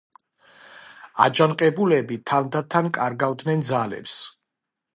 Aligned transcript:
აჯანყებულები 1.25 2.19
თანდათან 2.31 2.91
კარგავდნენ 2.99 3.65
ძალებს. 3.71 4.17